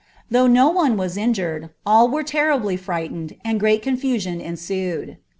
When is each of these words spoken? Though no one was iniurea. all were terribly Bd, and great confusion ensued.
Though 0.31 0.47
no 0.47 0.69
one 0.69 0.97
was 0.97 1.15
iniurea. 1.15 1.69
all 1.85 2.09
were 2.09 2.23
terribly 2.23 2.75
Bd, 2.75 3.37
and 3.45 3.59
great 3.59 3.83
confusion 3.83 4.41
ensued. 4.41 5.17